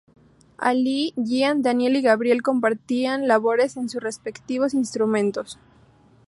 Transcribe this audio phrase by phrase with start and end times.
[0.57, 5.59] Allí, Gian, Daniel y Gabriel compartían labores en sus respectivos instrumentos.